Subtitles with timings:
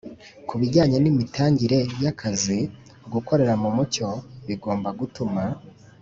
[0.47, 2.59] Ku bijyanye n imitangire y akazi
[3.13, 4.07] gukorera mu mucyo
[4.47, 5.43] bigomba gutuma